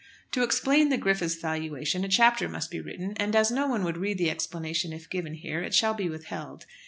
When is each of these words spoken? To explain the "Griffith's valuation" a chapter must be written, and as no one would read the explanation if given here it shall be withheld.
To 0.31 0.41
explain 0.41 0.89
the 0.89 0.97
"Griffith's 0.97 1.35
valuation" 1.35 2.03
a 2.03 2.07
chapter 2.09 2.49
must 2.49 2.71
be 2.71 2.81
written, 2.81 3.13
and 3.17 3.35
as 3.35 3.51
no 3.51 3.67
one 3.67 3.83
would 3.83 3.97
read 3.97 4.17
the 4.17 4.31
explanation 4.31 4.91
if 4.93 5.07
given 5.07 5.35
here 5.35 5.61
it 5.61 5.75
shall 5.75 5.93
be 5.93 6.09
withheld. 6.09 6.65